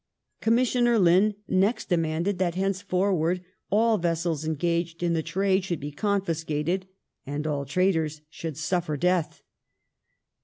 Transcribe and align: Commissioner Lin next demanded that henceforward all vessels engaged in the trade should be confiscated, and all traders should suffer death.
Commissioner 0.41 0.97
Lin 0.97 1.35
next 1.47 1.87
demanded 1.89 2.39
that 2.39 2.55
henceforward 2.55 3.43
all 3.69 3.99
vessels 3.99 4.43
engaged 4.43 5.03
in 5.03 5.13
the 5.13 5.21
trade 5.21 5.63
should 5.63 5.79
be 5.79 5.91
confiscated, 5.91 6.87
and 7.23 7.45
all 7.45 7.65
traders 7.65 8.21
should 8.27 8.57
suffer 8.57 8.97
death. 8.97 9.43